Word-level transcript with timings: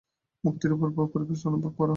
মুক্তির 0.43 0.71
অপূর্ব 0.71 0.97
পরিবেশ 1.13 1.39
অনুভব 1.45 1.71
কর। 1.77 1.89